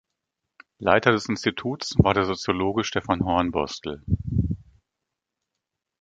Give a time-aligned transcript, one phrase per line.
[0.79, 4.03] Leiter des Instituts war der Soziologe Stefan Hornbostel.